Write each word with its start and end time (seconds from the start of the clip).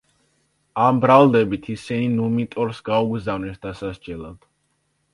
ამ 0.85 1.01
ბრალდებით 1.03 1.69
ისინი 1.75 2.09
ნუმიტორს 2.15 2.83
გაუგზავნეს 2.91 3.65
დასასჯელად. 3.67 4.53